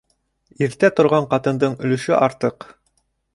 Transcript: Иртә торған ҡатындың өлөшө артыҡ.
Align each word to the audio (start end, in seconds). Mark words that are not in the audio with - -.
Иртә 0.67 0.89
торған 0.99 1.27
ҡатындың 1.35 1.75
өлөшө 1.85 2.17
артыҡ. 2.21 2.67